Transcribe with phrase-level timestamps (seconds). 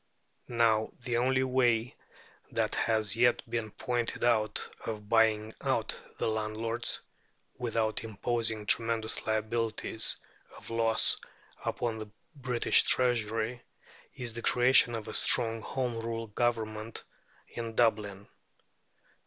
[0.47, 1.95] Now, the only way
[2.49, 6.99] that has yet been pointed out of buying out the landlords,
[7.59, 10.15] without imposing tremendous liabilities
[10.57, 11.17] of loss
[11.63, 13.61] upon the British Treasury,
[14.15, 17.03] is the creation of a strong Home Rule Government
[17.49, 18.27] in Dublin.